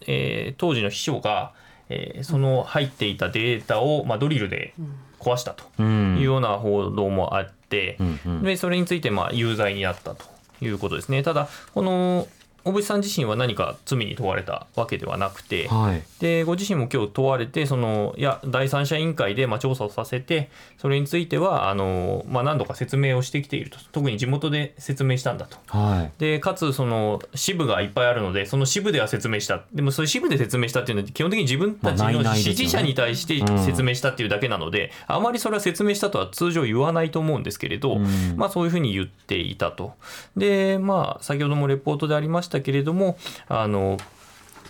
[0.06, 1.52] えー当時の秘書が、
[1.88, 4.74] えーその入っていたデータを、まあ、ドリルで
[5.18, 6.16] 壊したとうん。
[6.18, 7.61] いうような報道もあって、
[8.00, 10.24] うんうんでそれについてまあ有罪になったと
[10.60, 11.22] いうことですね。
[11.22, 12.26] ただこの
[12.64, 16.02] 小渕さん自身は何か罪に問われたわけではなくて、はい。
[16.20, 23.78] でご自身も今日問われてそのいや第三者委員会でまあ調査をさせてそれについてはあの、まあ、何度か説明をしてきていると。
[23.92, 25.58] 特に地元で説明したんだと。
[25.66, 26.12] はい。
[26.18, 29.62] でかつその支部がいっぱいあるのでその支部では説明した。
[29.72, 38.06] でもそういう支部で説明したっていうのは基本的に自分たちの支持者に対して説明したっていうだけなので、あまりそれは説明したとは通常言わないと思うんですけれど、ん。
[38.36, 39.94] まあ、そういうふうに言っていたと。
[40.36, 43.16] でまあ先ほどもレポートでありましたけれども
[43.48, 43.98] あの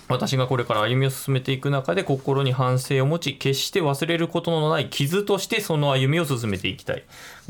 [0.09, 7.05] 私がこれから歩みを進めていく中で心に反省を持ち決して忘れることのない傷としてその歩みを進めていきたい。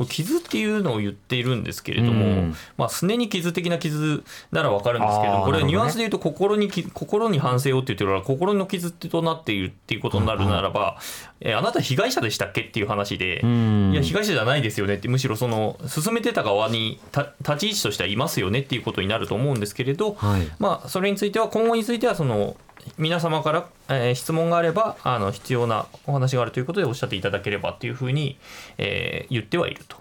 [0.09, 2.55] 傷っていうのを言っているんですけれども、うん。
[2.76, 10.98] まあすねに傷的な傷ならわかるんですけれどこれニュアンスで言うと心にき心に反省をって言ってるから心の傷となっているっていうことになるならば、
[11.40, 13.92] えーあなた被害者でしたっけっていう話で、ん。
[13.92, 20.48] いや被害者じゃないですよねってむしろその進めてた側にた立ち位置としてはいますよねっていうことになると思うんですけれど、はい。
[20.59, 22.57] まあ、それについては今後についてはその
[22.99, 28.38] 皆様から、えー質問があればあの必要なお話があるということでおっしゃっていただければっていうふうに、
[28.79, 29.97] えー言ってはいると。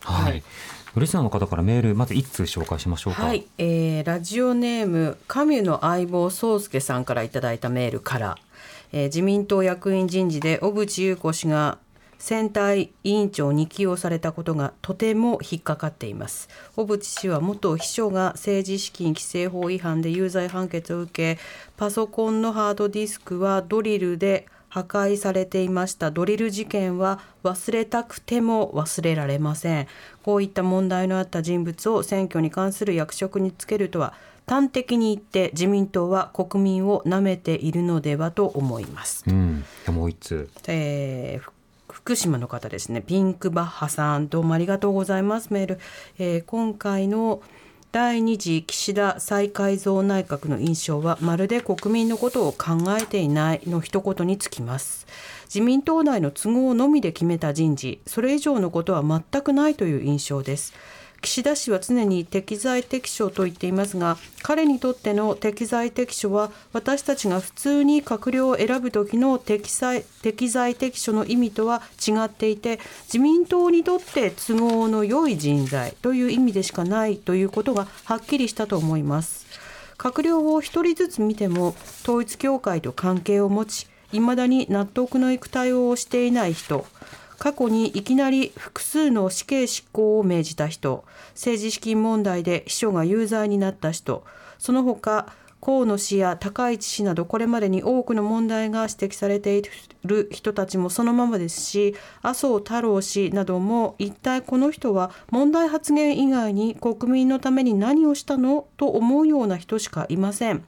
[0.00, 0.42] はい。
[0.96, 3.24] リスナーの方からメールまず一通紹介しましょうか。
[3.24, 8.38] はい、えーラジオネームカミュの相棒宗介さんからいただいたメールから、
[8.92, 11.78] えー自民党役員人事で小渕優子氏が
[12.18, 16.48] 選対委員長に起用されたことがとても引っかかっています。
[16.76, 21.40] 小渕氏は元秘書が政治資金規正法違反で有罪判決を受け
[21.76, 26.10] パソコンのハードディスクはドリルで破壊されていました。
[26.10, 29.86] ドリル事件は忘れたくても忘れられません。
[30.22, 34.12] こういった問題のあった人物を選挙に関する役職につけるとは
[34.46, 39.64] 端的に言って自民党は国民を舐めているのではと思います、うん。
[39.88, 40.50] もう一通。
[40.66, 41.52] えーふ
[42.08, 43.02] 福島の方ですね。
[43.02, 45.52] ピンクバッハさんどうもありがとうございます。
[45.52, 45.78] メール、
[46.18, 47.42] えー今回の
[47.92, 55.06] 第2次岸田再改造内閣の印象はまるで国民のことを考えていないの一言につきます。
[55.48, 60.72] 自民党内の都合のみで決めた人事それ以上のことは全くないという印象です。
[61.20, 79.46] 岸田氏は常に適材適所と言っていますが彼にとっての適材適所は私たちが普通に閣僚を選ぶ時の適材適材適所の意味とは違っていて自民党にとって都合の良い人材という意味でしかないということがはっきりしたと思います。
[79.98, 86.86] 閣僚を一人ずつ見ても統一教会と関係を持ち未だに納得のいく対応をしていない人。
[87.38, 94.24] 過去にいきなり複数の死刑執行を命じた人政治資金問題で秘書が有罪になった人
[94.58, 99.62] その他河野氏や高市氏などこれまでに多くの問題が指摘されてい
[100.04, 108.68] る人たちもそのままですし麻生太郎氏なども一体この人は問題発言以外に国民のために何をしたの？
[108.76, 110.64] と思うような人しかいません。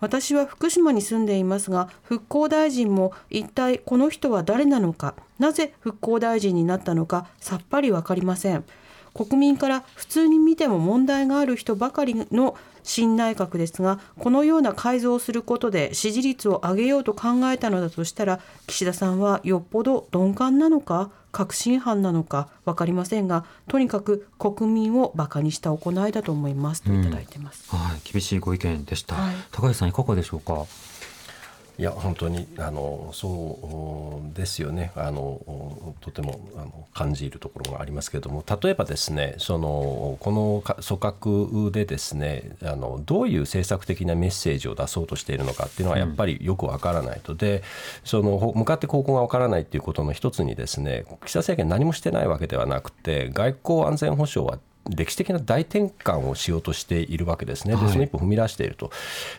[0.00, 8.64] 私は福島に住んでいますが復興大臣も一体この人は誰なのかなぜ復興大臣になったのかさっぱり分かりません。
[9.12, 30.66] 国民から普通に見ても問題がある人ばかりの新内閣ですがこのような改造をすることで支持率を上げようと考えたのだとしたら岸田さんはよっぽど鈍感なのか確信犯なのか分かりませんがとにかく国民をバカにした行いだと思いますといただいてます、うん、はい、厳しいご意見でした、はい、高橋さんいかがでしょうか？
[31.80, 34.92] いや本当にあのそうですよね。
[34.96, 38.44] あのとてもあの感じるところがありますけれども。
[38.62, 47.62] 例えばですねそのこの組閣でですねあのどういう政策的なメッセージを出そうとしているのかっていうのはやっぱりよくわからないと、うん、で
[48.04, 58.90] その向かって方向がわからないっていうことの一つにですね岸田政権何もしてないわけではなくて外交安全保障は歴史的な大転換をしようとしているわけですね、でその一歩踏み出していると、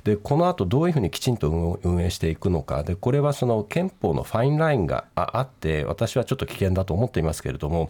[0.03, 1.49] でこの後どういうふうにきちんと
[1.83, 7.89] 運営していくのか、でこれはその憲法のファインラインがあって、私はちょっと危険だと思っていますけれども、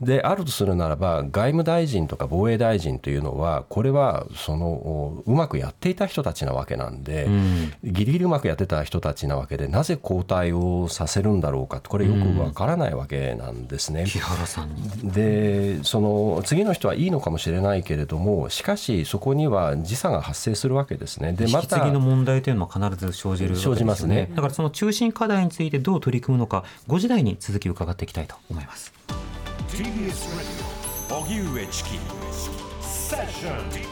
[0.00, 14.04] であるとするならば、外務大臣とか防衛大臣というのは、これはそのうまくやっていた人たちなわけなんで、うん、ギリギリうまくやってた人たちなわけで、なぜ交代をさせるんだろうか、これ、よくわからないわけなんですね。
[14.06, 14.68] 木原さん。
[15.08, 21.32] でその次の人はいいのかもしれないけれどもしかしそこには時差が発生するわけですね。
[21.32, 24.30] でまた次の問題というのは必ず生じる、ね、生じますね。
[24.34, 28.92] だからその中心課題についてどう取り組むのか5時台に続き伺っていきたいと思います。
[29.68, 30.48] TBS ラジ
[31.12, 31.90] オ荻上チキ
[32.80, 33.82] セッション TBS ラジ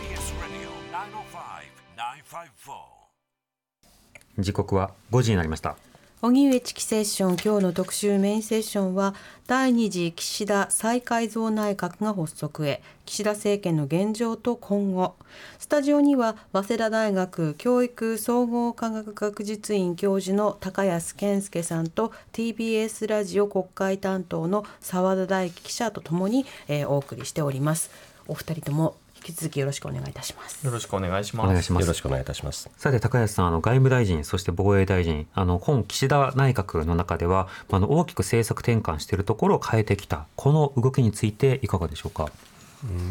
[4.38, 5.76] オ時刻は5時になりました
[6.22, 9.14] 荻上チキセッション今日の特集メインセッションは
[9.46, 12.82] 第二次岸田再改造内閣が発足へ。
[13.04, 15.14] 岸田政権の現状と今後。
[15.58, 27.90] スタジオには早稲田大学教育総合科学学術院教授の高安健介さんと TBS ラジオ国会担当の澤田大樹記者とともに、えー、お送りしております。
[28.26, 28.96] お二人とも
[29.26, 30.64] き続きよろしくお願いいたします。
[30.64, 31.70] よろしくお願いします。
[31.70, 32.70] よろしくお願いいたします。
[32.76, 42.30] さて高安さんあの外務大臣そして防衛大臣あの今岸田内閣の中ではあの大きく政策転換しているところを変えてきたこの動きについていかがでしょうか？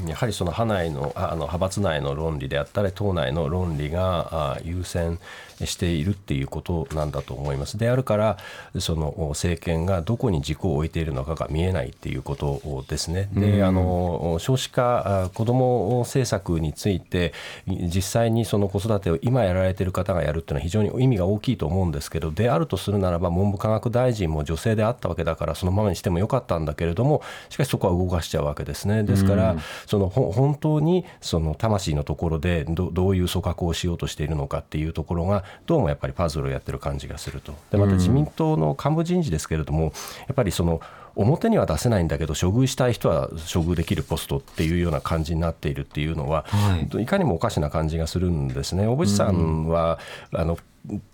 [0.07, 5.19] やはりその派内のあの派閥内の論理であったり党内の論理が優先
[5.63, 7.77] しているっていうことなんだと思います。
[7.77, 8.37] であるから
[8.79, 13.29] その政権がどこに軸を置いているのかが見えないっていうことですね。
[13.33, 17.33] であの少子化子ども政策について
[17.67, 29.03] 実際にその子育てを今やられている方がやるっていうのは非常に意味が大きいと思うんですけどであるとするならば文部科学大臣も女性であったわけだからそのままにしてもよかったんだけれどもしかしそこは動かしちゃうわけですね。
[29.03, 37.53] ですからその本当にその魂のところでどどういう組閣をしようとしているのかっていうところがどうもやっぱりパズルをやってる感じがすると。
[37.71, 39.89] でまた自民党の幹部人事ですけれどもや
[40.33, 40.81] っぱりその
[41.15, 48.85] 表には出せないんだけど処遇したい人は処遇できるポストっていうような感じになっているっていうのは、はい、いかにもおかしな感じがするんですね。
[48.85, 49.97] 小渕さんは、
[50.33, 50.57] あの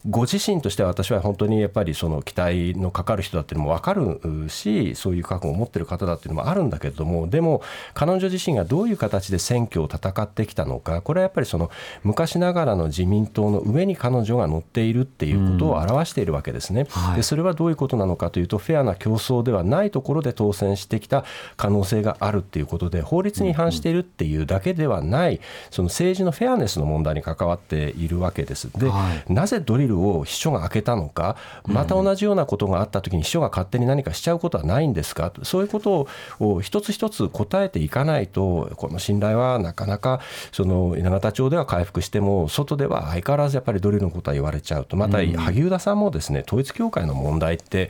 [0.10, 7.62] ご自身としては私は本当にやっぱりその期待のかかる人だっていうのも分かるしそういう覚悟を持ってる方だっていうのもあるんだけれどもでも
[7.94, 11.72] 彼女自身がどういう形で選挙を戦ってきたのかこれはやっぱりその
[12.04, 16.88] 昔ながらの自民党の上に彼女が乗っているっていうことを表しているわけですね。
[16.90, 21.24] はい、でそれはどういうことなのかというとフェアな競争ではないところで当選してきた
[21.58, 28.70] 可能性があるっていうことで法律に違反しているっていうだけではないその政治のフェアネスの問題に関わっているわけです。
[28.78, 36.08] で、はい、なぜドリルを秘書が開けたのか、また同じようなことがあったときに秘書が勝手に何かしちゃうことはないんですか、そういうこと
[36.40, 40.22] を一つ一つ答えていかないと、この信頼はなかなか
[40.52, 47.90] その永田町では回復しても、外では相変わらずやっぱりドリルのことは言われちゃうと、また萩生田さんもですね統一教会の問題って、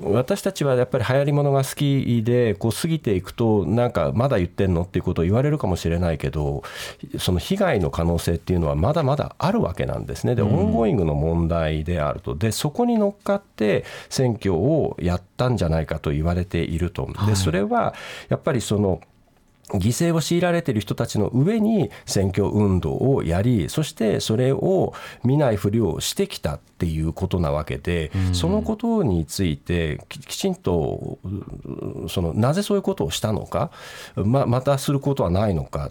[0.00, 6.62] 私たちはやっぱり流行りものが好きで、こう過ぎていくと、なんかまだ言ってんのっていうことを言われるかもしれないけど、
[7.18, 10.34] その被害の可能性っていうのはまだまだあるわけなんですね。
[10.34, 12.34] で、オンゴーイングの問題であると。
[12.34, 17.08] で、そこに乗っかって選挙をやったんじゃないかと言われていると。
[17.26, 17.94] で、それは
[18.28, 19.00] やっぱりその、
[19.74, 31.18] 犠牲を強いられている人たちの上に選挙運動をやりそしてそれを見ないふりをしてきたっていうことなわけで、うん、そのことについてきちんと
[32.08, 33.70] そのなぜそういうことをしたのか
[34.14, 35.90] ままたすることはないのか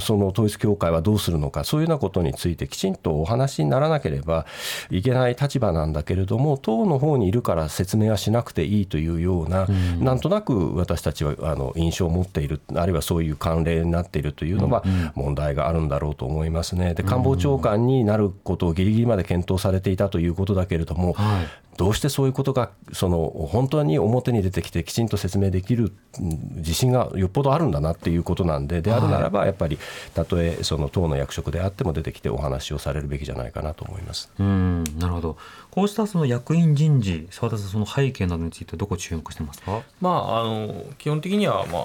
[0.00, 4.46] その統一教会はどうするのかそういうようなことについてきちんとお話にならなければ
[4.90, 14.82] いけない立場なんだけれども党の方にいるから説明はしなくていいというような、うん、なんとなく私たちはあの印象を持っているあるいはそういう慣例になっているというのは
[15.14, 16.94] 問題があるんだろうと思いますね。
[16.94, 21.46] で官房長官になることをギリギリまで検討されていたということだけれども、はい。
[21.78, 29.78] どうしてそういうことがその本当に表に出てきてきちんと説明できるうん自信がよっぽどあるんだなっていうことなんでであるならばやっぱり
[30.14, 34.30] たとえその党の役職であっても出てきてお話をされるべきじゃないかなと思います。
[34.38, 35.38] うんなるほど。
[35.70, 39.80] こうしたその役員人事澤田さんその背景などについてどこ注目してますか？
[40.02, 41.84] まあ、あの基本的には、まあ、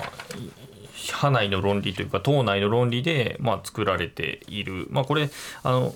[1.05, 5.29] 派内の論理というか党内の論理で、まあ、作られている、まあ、これ
[5.63, 5.93] あの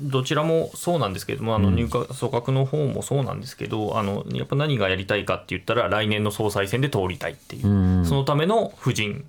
[0.00, 9.24] どちらもそうなんですけれどもあの入閣組閣の方もそうなんですけどあのやっぱ何がやりたいかって言ったら来年の総裁選で通りたいっていう、うんそのための夫人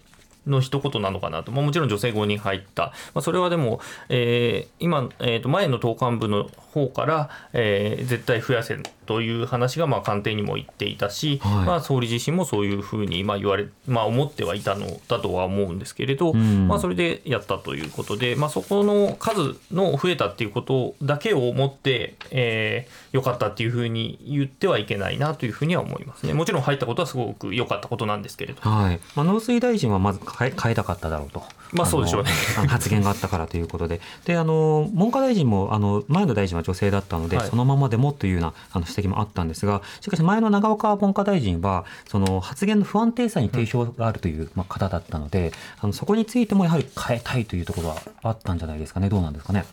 [0.46, 3.80] の一言なのかなと、まあ、もちろん女性5人入った、まあ、それはでも、
[4.10, 6.44] えー今、えーと前の党幹部の
[6.74, 8.76] 方から、えー絶対増やせ
[9.06, 11.66] という話がまあ官邸にも言っていたし、はい。
[11.66, 16.68] まあ、総理自身もそういうふうにまあ言われ、まあ、思ってはいたのだとは思うんですけれど、ん。
[16.68, 26.34] まあ、それでやったということで、まあ、そこの数の増えたっていうことだけをもって、えー良かったっていうふうに言ってはいけないなというふうには思いますね。
[26.34, 28.70] もちろん入ったことはすごく良かったことなんですけれど。
[28.70, 31.44] はい、まあ、農水大臣はまず変え変えたかっただろうと。
[31.72, 32.30] まあそうでしょうね。
[32.68, 37.48] 発言があったからということで、であの文科大臣もあの前の大臣は女性だったので、はい。
[37.48, 49.10] そのままでもというようなあの指摘もあったんですが、しかし前の長岡文科大臣はその発言の不安定さに定評があるという、まあ、方だったので、あのそこについてもやはり変えたいというところはあったんじゃないですかね。
[49.10, 49.66] どうなんですかね。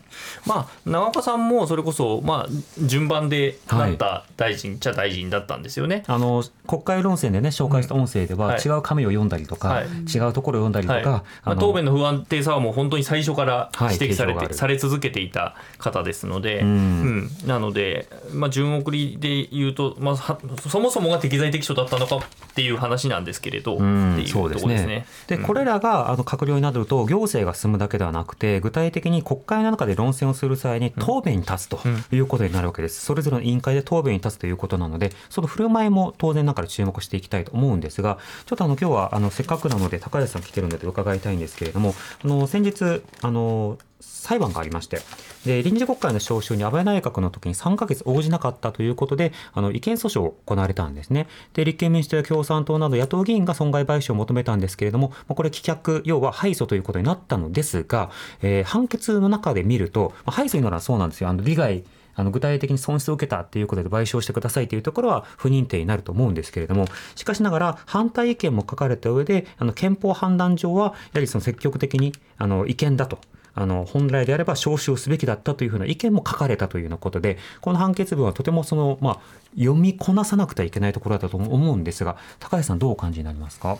[0.45, 6.03] まあ、長岡さんもそれこそ、まあ、順番でなった大臣っちゃ大臣だったんですよね。
[6.07, 8.61] あの国会論戦でね紹介した音声では、はい。
[8.61, 9.85] 違う紙を読んだりとか、はい。
[10.13, 11.21] 違うところを読んだりとか、はい。
[11.45, 13.93] まあ、答弁の不安定さはもう本当に最初からはい。
[13.93, 16.65] 指摘されて、され続けていた方ですので、ん。
[16.65, 17.29] うん。
[17.45, 22.21] なので、まあ、順送りで言うと、まあ、はそもそもが適材適所だったのかっ
[22.55, 25.05] ていう話なんですけれど、うんっていうところですね。
[25.27, 25.43] でうん。
[25.43, 31.79] これらがあの閣僚になると行政が進むだけではなくて具体的に国会の中で論戦をする際に答弁に立つと
[32.11, 43.77] いうことになるわけです、それぞれの委員会で答弁に立つということなのでその振る舞いも当然ながら注目していきたいと思うんですがちょっとあの今日はあのせっかくなので高橋さん来てるので伺いたいんですけれどもあの先日あの
[44.23, 44.99] 裁判がありまして
[45.45, 58.09] で臨時国会の召集に安倍内閣の時に3ヶ月応じなかったということであの違憲訴訟が行われたんですねで立憲民主党や共産党など野党議員が損害賠償を求めたんですけれどもまあこれ棄却要は敗訴ということになったのですが、
[58.41, 61.83] えー判決の中で見ると、まあ敗訴にならそうなんですよあの利害
[62.15, 66.85] あの具体的に損失を受けたっていうことで賠償してくださいというところは不認定になると思うんですけれども
[67.15, 73.19] しかしながら反対意見も書かれた上であの憲法判断上はやはりその積極的にあの違憲だと。
[73.55, 79.19] あの本来であれば招集すべきだったというふうな意見も書かれたというようなことでこの判決文はとてもその、まあ、
[79.55, 83.77] 読みこなさなくてはいけないところだと思うんですが高橋さんどうお感じになりますか？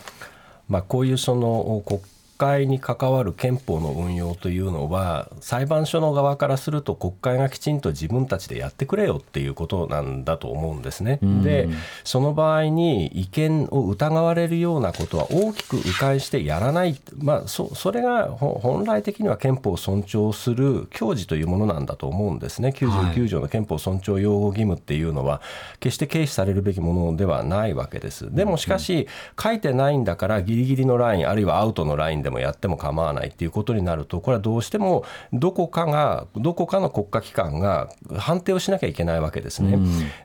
[0.70, 2.00] まあ、こういうその国
[2.44, 11.20] 会に関わる憲法の運用というのは裁判所の側からすると国会がきちんと自分たちでやってくれよっていうことなんだと思うんですね。
[11.22, 11.70] で
[12.04, 22.74] その場合に違憲を疑われるようなことは大きく迂回してやらない、まあ、そそれがほ本来的には憲法を尊重する矜持というものなんだと思うんですね。
[22.76, 25.42] 99条の憲法尊重擁護義務っていうのは
[25.80, 28.34] 決して軽視されるべきものではないわけです。
[28.36, 29.08] でもしかし
[29.42, 39.78] 書いてないんだからギリギリのラインあるいはアウトのラインでもやっても構わないっていうことになるとこれはどうしてもどこかがどこかの国家機関が判定をしなきゃいけないわけですね。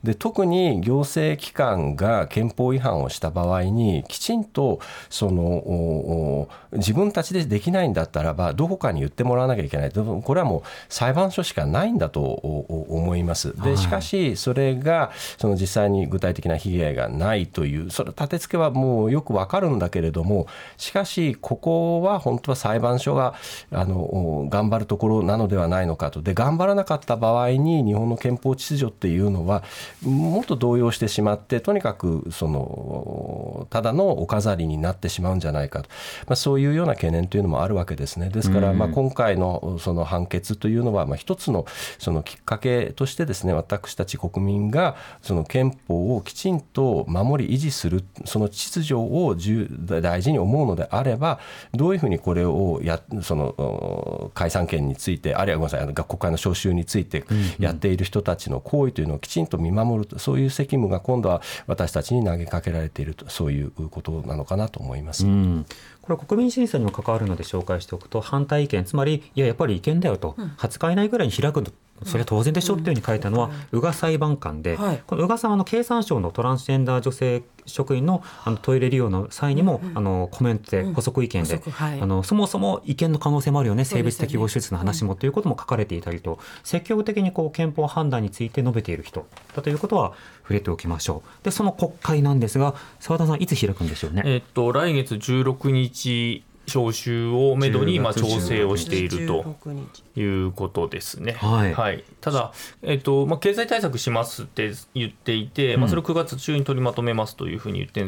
[0.03, 4.81] で特に行政機関が憲法違反をした場合にきちんと
[5.11, 13.55] そのおお自分たちでできないんだったらばどこかに言ってもらわなきゃいけないこれはもう裁判所しかないんだと思います。
[13.63, 20.47] でしかしそれがその実際に具体的な被害がないというそれ立て付けはもうよくわかるんだけれども
[20.77, 23.35] しかしここは本当は裁判所が
[23.71, 26.23] あのお頑張るところなのではないのかと。
[26.23, 29.63] で頑張らなかった場合に日本の憲法秩序っていうのは
[30.03, 35.89] もっと動揺してしまってとにかくそのただのお飾りになってしまうんじゃないかと、
[36.27, 38.29] まあ、そういうような懸念というのもあるわけですね。
[38.31, 41.67] ですからまあ今回のその判決というのはまあ一つの
[41.99, 51.39] そのきっかけとしてですね私たち国民がその憲法をきちんと守り維持するその秩序を重大事に思うのであれば
[51.79, 57.25] どういうふうにこれをやそのお解散権についてあるいはごめんなさいあの国会の召集について
[57.59, 65.25] やっている人たちの行為というのをきちんと見守るとそういう責務が今度は私たちに投げかけられているとそういうことなのかなと思います。
[65.25, 65.67] うん。
[66.03, 71.63] これ国民審査にも関わるので紹介しておくと反対意見つまりいややっぱり違憲だよと、20日以内ぐらいに開く
[72.05, 75.03] それは当然でしょっていうふうに書いたのは宇賀裁判官で、はい。
[75.07, 81.61] この宇賀さんはあの経産省のトランスジェンダー女性職員のあのトイレ利用の際にも、あのコメントで補足意見で、
[82.01, 91.45] あのそもそも違憲の可能性もあるよね性別適合手術の話もということも書かれていたりと、積極的にこう憲法判断について述べている人だということは触れておきましょう。
[91.45, 94.23] でその国会なんですが澤田さんいつ開くんでしょうね？
[94.25, 101.33] えっと来月16日召集をめどにまあ10月調整をしていると16日いうことですね。
[101.33, 102.05] はい。
[102.21, 102.53] ただ、
[102.83, 108.05] えっとまあ、経済対策しますって言っていて、まあ、それを9月中に取りまとめますというふうに言って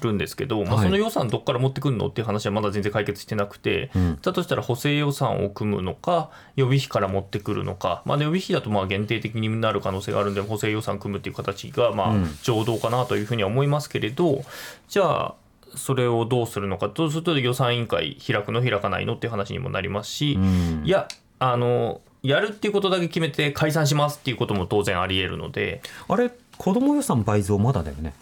[0.00, 0.84] るんですけど、まあ、はい。
[0.84, 4.18] その予算どこから持ってくるのっていう話はまだ全然解決してなくて、ん。
[4.20, 12.38] だとしたら補正予算を組むのか予備費から持ってくるのか、まあ、で予備費だとまあ限定的になる可能性があるんで補正予算組むっていう形がまあうん。
[12.42, 14.42] 上等かなというふうには思いますけれど
[14.88, 15.34] じゃあ
[15.74, 16.88] それをどうするのか。
[16.88, 20.82] とすると予算委員会開くの開かないのっていう話にもなりますし、うん。
[20.84, 21.08] いや
[21.38, 25.82] あのやるっていうことだけ決めて解散しますっていうことも当然あり得るので。
[26.08, 28.12] あれ子ども予算倍増まだだよね。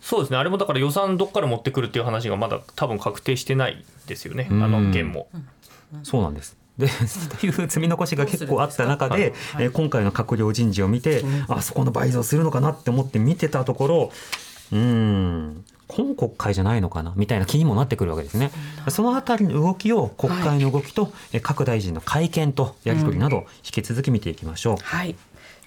[0.00, 0.36] そうですね。
[0.36, 4.48] あれもだから予算どっから持ってくるっていう話がまだ多分確定してないですよね。
[4.50, 4.86] あうん。
[4.88, 5.28] の件も。
[6.02, 6.56] そうなんです。
[6.78, 6.90] でっ
[7.38, 14.12] ていう積み残しが結構あった中で、えー今回の閣僚人事を見て、あそこの倍増するのかなって思って見てたところ
[14.72, 17.12] うーん今国会じゃないのかな？
[17.16, 18.50] みたいな気にもなってくるわけですね。
[18.88, 24.76] そのあたりの動きを国会の動きと、えー各大臣の会見とやり取りなど引き続き見ていきましょう。
[24.82, 25.14] はい。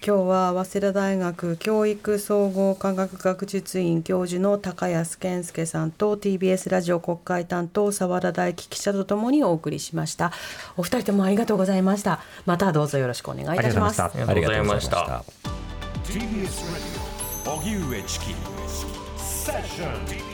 [0.06, 10.32] 今日は早稲田大学教育総合科学学術院教授の高安健介さんと TBS ラジオ国会担当澤田大樹記者とともにお送りしました。
[10.78, 12.20] お二人ともありがとうございました。
[12.46, 14.02] またどうぞよろしくお願いいたします。
[14.02, 15.00] ありがとうございました。
[15.00, 16.64] ありがとうございました。
[17.46, 18.57] TBS Radio 荻上チキ
[19.48, 20.27] セ